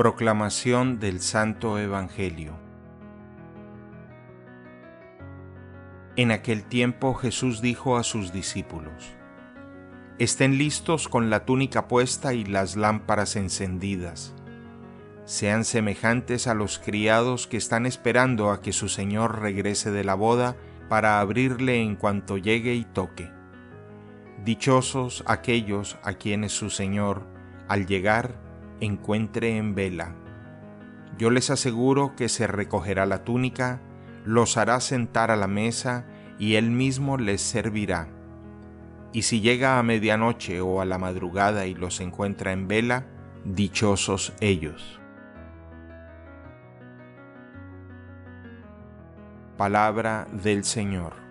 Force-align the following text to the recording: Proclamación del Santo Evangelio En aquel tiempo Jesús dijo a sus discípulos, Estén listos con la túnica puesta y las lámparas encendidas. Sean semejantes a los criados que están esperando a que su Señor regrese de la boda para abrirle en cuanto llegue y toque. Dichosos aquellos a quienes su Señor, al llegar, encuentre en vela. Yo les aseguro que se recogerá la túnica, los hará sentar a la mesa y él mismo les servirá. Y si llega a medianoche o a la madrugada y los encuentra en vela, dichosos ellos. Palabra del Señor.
Proclamación 0.00 0.98
del 0.98 1.20
Santo 1.20 1.78
Evangelio 1.78 2.54
En 6.16 6.30
aquel 6.30 6.64
tiempo 6.64 7.12
Jesús 7.12 7.60
dijo 7.60 7.98
a 7.98 8.02
sus 8.02 8.32
discípulos, 8.32 9.12
Estén 10.18 10.56
listos 10.56 11.06
con 11.06 11.28
la 11.28 11.44
túnica 11.44 11.86
puesta 11.86 12.32
y 12.32 12.46
las 12.46 12.76
lámparas 12.76 13.36
encendidas. 13.36 14.34
Sean 15.26 15.66
semejantes 15.66 16.46
a 16.46 16.54
los 16.54 16.78
criados 16.78 17.46
que 17.46 17.58
están 17.58 17.84
esperando 17.84 18.52
a 18.52 18.62
que 18.62 18.72
su 18.72 18.88
Señor 18.88 19.42
regrese 19.42 19.90
de 19.90 20.04
la 20.04 20.14
boda 20.14 20.56
para 20.88 21.20
abrirle 21.20 21.82
en 21.82 21.94
cuanto 21.94 22.38
llegue 22.38 22.72
y 22.72 22.86
toque. 22.86 23.30
Dichosos 24.46 25.24
aquellos 25.26 25.98
a 26.02 26.14
quienes 26.14 26.52
su 26.52 26.70
Señor, 26.70 27.26
al 27.68 27.84
llegar, 27.84 28.48
encuentre 28.80 29.56
en 29.56 29.74
vela. 29.74 30.14
Yo 31.18 31.30
les 31.30 31.50
aseguro 31.50 32.16
que 32.16 32.28
se 32.28 32.46
recogerá 32.46 33.06
la 33.06 33.24
túnica, 33.24 33.80
los 34.24 34.56
hará 34.56 34.80
sentar 34.80 35.30
a 35.30 35.36
la 35.36 35.46
mesa 35.46 36.06
y 36.38 36.54
él 36.54 36.70
mismo 36.70 37.18
les 37.18 37.42
servirá. 37.42 38.08
Y 39.12 39.22
si 39.22 39.40
llega 39.40 39.78
a 39.78 39.82
medianoche 39.82 40.60
o 40.60 40.80
a 40.80 40.84
la 40.84 40.98
madrugada 40.98 41.66
y 41.66 41.74
los 41.74 42.00
encuentra 42.00 42.52
en 42.52 42.68
vela, 42.68 43.06
dichosos 43.44 44.32
ellos. 44.40 45.00
Palabra 49.56 50.26
del 50.32 50.64
Señor. 50.64 51.29